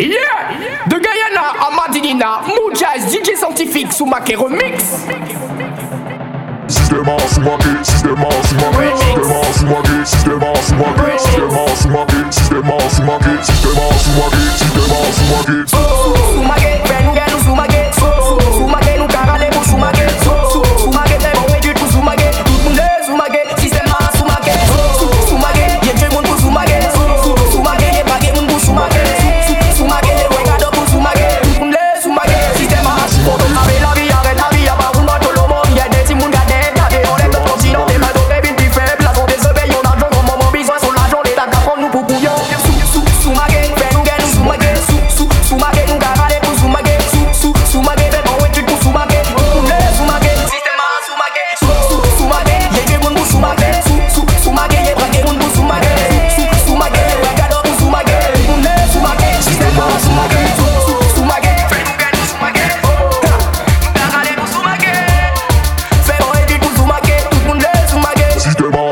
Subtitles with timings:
[0.00, 0.86] Yeah!
[0.86, 4.82] De Guyana à Madinina, Mujaz, DJ scientifique, Soumake Remix.
[6.66, 7.16] Sistema,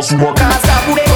[0.08, 0.36] she walk.
[0.36, 1.07] Cause I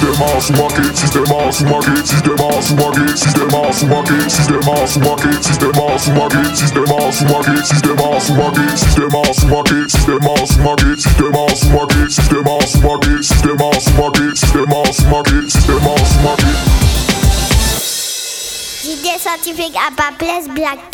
[0.00, 3.84] she's that mouse market, she's that mouse market, she's that mouse market, she's that mouse
[3.84, 8.00] market, she's that mouse market, she's that mouse market, she's that mouse market, she's that
[8.00, 11.36] mouse market, she's that mouse market, she's that mouse market, she's that
[11.68, 12.44] market, she's that
[12.80, 13.60] market, she's that
[14.00, 14.68] market, she's that
[15.10, 15.80] market, she's that
[16.24, 16.56] market.
[18.82, 20.90] L'idée scientifique à pas place Black